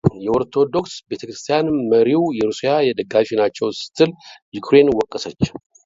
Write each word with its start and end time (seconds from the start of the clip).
የኦርቶዶክስ 0.25 0.93
ቤተክርስትያን 1.11 1.67
መሪው 1.91 2.23
የሩሲያ 2.39 2.71
ደጋፊ 3.01 3.29
ናቸው 3.41 3.67
ስትል 3.85 4.13
ዩክሬን 4.59 4.89
ወቀሰች 5.01 5.43